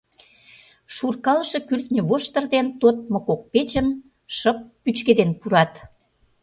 Шуркалыше 0.95 1.59
кӱртньӧ 1.67 2.01
воштыр 2.09 2.43
дене 2.53 2.71
тодмо 2.81 3.19
кок 3.27 3.41
печым 3.51 3.87
шып 4.37 4.57
пӱчкеден 4.83 5.29
пурат. 5.39 5.73